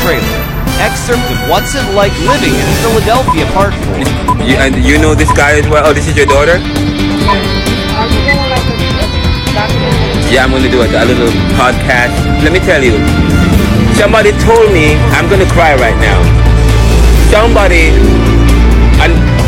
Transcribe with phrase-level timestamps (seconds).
[0.00, 0.24] trailer.
[0.80, 4.44] Excerpt of What's It Like Living in Philadelphia Part 4.
[4.44, 5.84] You, and you know this guy as well?
[5.84, 6.56] Oh, this is your daughter?
[10.28, 12.12] Yeah, I'm gonna do a, a little podcast.
[12.44, 12.96] Let me tell you,
[13.96, 16.20] somebody told me I'm gonna cry right now.
[17.32, 17.92] Somebody,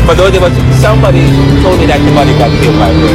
[0.09, 0.41] for those of
[0.81, 1.21] somebody
[1.61, 3.13] told me that somebody got killed by there.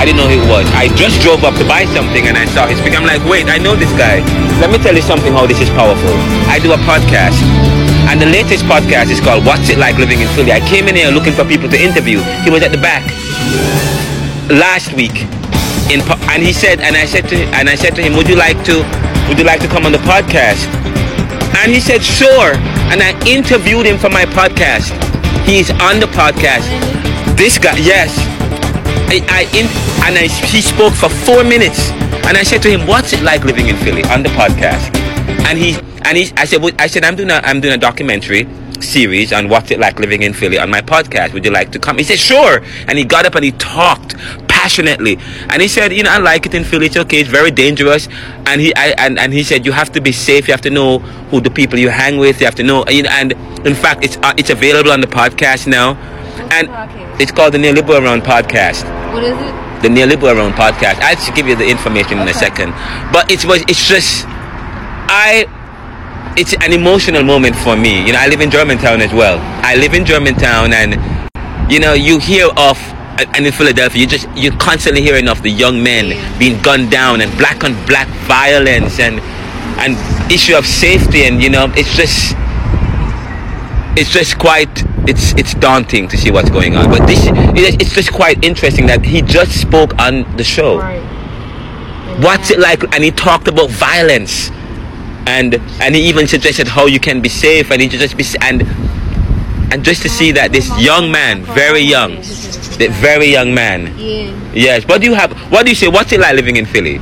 [0.00, 0.64] I didn't know who it was.
[0.72, 2.96] I just drove up to buy something and I saw his picture.
[2.96, 4.24] I'm like, wait, I know this guy.
[4.56, 6.16] Let me tell you something how this is powerful.
[6.48, 7.36] I do a podcast.
[8.08, 10.56] And the latest podcast is called What's It Like Living in Philly.
[10.56, 12.24] I came in here looking for people to interview.
[12.48, 13.04] He was at the back
[14.48, 15.28] last week.
[15.92, 16.00] In,
[16.32, 18.40] and he said, and I said to him, and I said to him, would you
[18.40, 18.80] like to,
[19.28, 20.64] would you like to come on the podcast?
[21.60, 22.56] And he said, sure.
[22.88, 25.11] And I interviewed him for my podcast.
[25.44, 26.66] He's on the podcast.
[27.36, 28.14] This guy, yes.
[29.08, 29.66] I, I in,
[30.06, 31.90] and I, he spoke for four minutes.
[32.24, 34.94] And I said to him, "What's it like living in Philly?" on the podcast.
[35.46, 38.48] And he and he, I said, I said, I'm doing a, I'm doing a documentary
[38.80, 41.32] series on what's it like living in Philly on my podcast.
[41.32, 41.98] Would you like to come?
[41.98, 42.62] He said, sure.
[42.88, 44.16] And he got up and he talked
[44.62, 45.18] passionately.
[45.50, 46.86] And he said, you know, I like it in Philly.
[46.86, 47.20] It's okay.
[47.20, 48.08] It's very dangerous.
[48.46, 50.46] And he, I, and, and he said, you have to be safe.
[50.46, 50.98] You have to know
[51.30, 52.40] who the people you hang with.
[52.40, 53.32] You have to know, you know and
[53.66, 55.94] in fact, it's, uh, it's available on the podcast now.
[55.94, 57.20] What's and podcast?
[57.20, 59.54] it's called the Neoliberal Round Podcast What is it?
[59.82, 61.00] the Neoliberal Round podcast.
[61.02, 62.70] I'll just give you the information in a second.
[63.12, 65.44] But it was it's just I
[66.38, 68.06] it's an emotional moment for me.
[68.06, 69.38] You know, I live in Germantown as well.
[69.62, 70.96] I live in Germantown and
[71.70, 72.78] you know, you hear of
[73.34, 77.20] and in Philadelphia, you just you're constantly hearing of the young men being gunned down
[77.20, 79.20] and black on black violence and
[79.78, 79.96] and
[80.30, 82.34] issue of safety and you know, it's just
[83.96, 86.90] it's just quite it's it's daunting to see what's going on.
[86.90, 87.20] But this
[87.54, 90.78] it's just quite interesting that he just spoke on the show.
[90.78, 91.02] Right.
[92.20, 92.82] what's it like?
[92.94, 94.50] And he talked about violence.
[95.26, 98.62] And and he even suggested how you can be safe and he just be and
[99.72, 102.16] and just to see that this young man very young
[102.76, 104.28] that very young man Yeah.
[104.52, 106.98] yes what do you have what do you say what's it like living in philly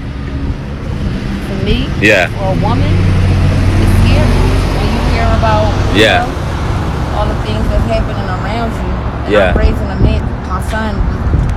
[1.50, 4.47] For me, yeah for a woman, it's scary
[4.78, 5.67] when you hear about
[5.99, 6.22] you Yeah.
[6.22, 8.87] know, all the things that's happening around you.
[9.27, 9.50] And Yeah.
[9.50, 10.23] I'm raising a man.
[10.49, 10.94] My son.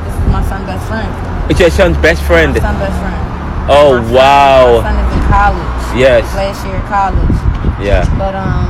[0.04, 1.10] This is my son's best friend.
[1.50, 3.22] it's your son's best friend My son's best friend.
[3.70, 5.86] oh My son- wow My son is in college.
[6.04, 6.24] Yes.
[6.36, 7.38] Last year college.
[7.86, 8.66] yeah But um,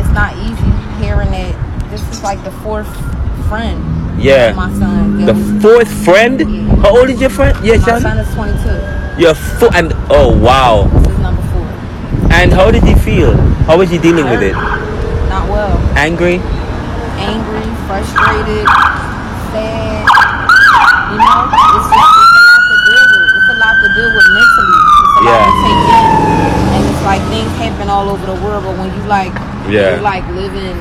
[0.00, 0.71] it's not easy
[1.02, 1.54] hearing it.
[1.90, 2.88] this is like the fourth
[3.48, 3.78] friend.
[4.20, 4.52] Yeah.
[4.54, 5.26] My son.
[5.26, 6.76] the fourth friend Yeah.
[6.82, 9.20] how old is your friend your My son is 22.
[9.20, 11.66] your four and oh wow This is number four.
[12.32, 13.34] And how did he feel?
[13.68, 14.52] How was he dealing with it?
[15.32, 15.76] Not well.
[15.96, 16.38] Angry?
[17.20, 18.66] Angry, frustrated,
[19.52, 20.04] sad.
[21.12, 23.36] You know, it's just it's a lot to deal with.
[23.36, 24.76] It's a lot to deal with mentally.
[25.02, 25.46] It's a lot Yeah.
[25.46, 26.06] to take in.
[26.72, 29.34] And it's like things happen all over the world, but when you like
[29.68, 29.94] Yeah.
[29.96, 30.76] You're like living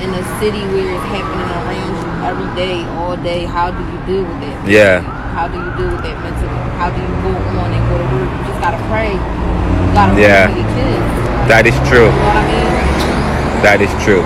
[0.00, 3.98] in a city where it's happening around you every day, all day, how do you
[4.06, 4.56] deal with that?
[4.68, 5.00] Yeah.
[5.36, 6.60] How do you deal with that mentally?
[6.80, 8.28] How do you go on and go to work?
[8.28, 9.12] You just gotta pray.
[9.12, 10.48] You gotta pray Yeah.
[10.48, 11.06] for your kids.
[11.48, 12.08] That is true.
[12.08, 13.62] You know I mean?
[13.64, 14.24] That is true.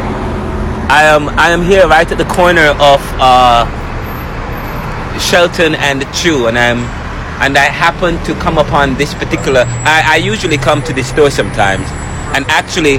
[0.91, 3.63] I am I am here right at the corner of uh,
[5.19, 6.79] Chelten and Chew and I'm
[7.41, 11.31] and I happen to come upon this particular I, I usually come to this store
[11.31, 11.87] sometimes
[12.35, 12.99] and actually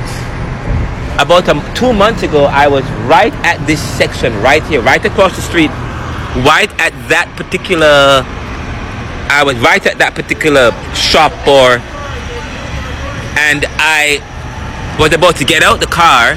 [1.20, 2.46] about um, two months ago.
[2.46, 5.72] I was right at this section right here right across the street.
[6.48, 8.24] Right at that particular
[9.32, 11.80] I was right at that particular shop or
[13.40, 14.20] and I
[15.00, 16.36] was about to get out the car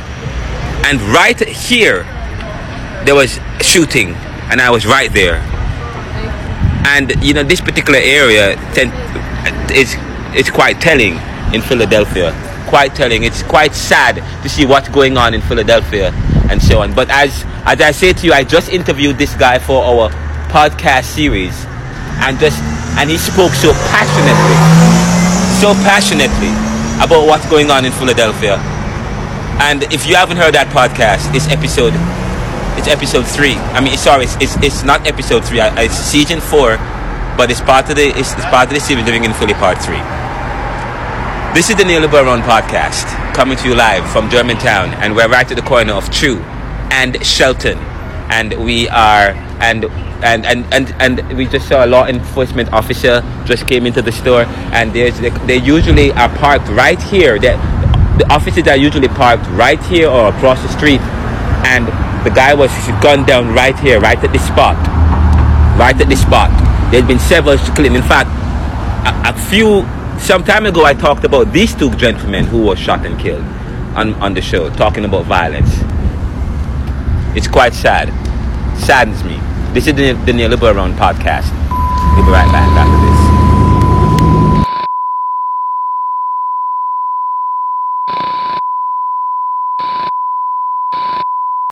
[0.86, 2.04] and right here
[3.04, 4.14] there was shooting
[4.50, 5.42] and I was right there.
[6.86, 8.54] And you know this particular area
[9.74, 9.96] is
[10.38, 11.18] it's quite telling
[11.52, 12.30] in Philadelphia
[12.64, 16.10] quite telling it's quite sad to see what's going on in Philadelphia
[16.50, 19.58] and so on but as as I say to you I just interviewed this guy
[19.58, 20.10] for our
[20.48, 21.54] podcast series
[22.24, 22.60] and just
[22.98, 24.58] and he spoke so passionately
[25.60, 26.52] so passionately
[27.02, 28.56] about what's going on in Philadelphia
[29.60, 31.94] and if you haven't heard that podcast it's episode
[32.76, 33.54] it's episode three.
[33.70, 35.60] I mean, sorry, it's, it's, it's not episode three.
[35.60, 36.76] It's season four,
[37.36, 39.78] but it's part of the it's, it's part of the series Living in Philly Part
[39.78, 40.02] Three.
[41.54, 45.48] This is the Neoliberal Round podcast coming to you live from Germantown, and we're right
[45.48, 46.38] at the corner of Chew
[46.90, 47.76] and Chelten,
[48.28, 49.30] and we are
[49.62, 49.84] and.
[50.24, 54.10] And, and, and, and we just saw a law enforcement officer just came into the
[54.10, 57.48] store and there's they, they usually are parked right here they,
[58.16, 61.00] the officers are usually parked right here or across the street
[61.68, 61.88] and
[62.24, 62.70] the guy was
[63.02, 64.76] gunned down right here, right at this spot,
[65.78, 66.48] right at this spot.
[66.90, 67.94] There'd been several killing.
[67.94, 68.30] In fact,
[69.04, 69.84] a, a few
[70.18, 73.44] some time ago I talked about these two gentlemen who were shot and killed
[73.94, 75.70] on, on the show, talking about violence.
[77.36, 78.08] It's quite sad.
[78.78, 79.38] Saddens me.
[79.72, 81.50] This is the, the Neoliberal podcast.
[82.16, 83.13] We'll be right back after this.